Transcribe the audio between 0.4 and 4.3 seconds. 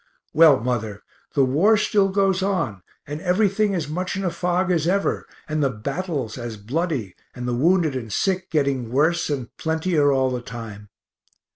mother, the war still goes on, and everything as much in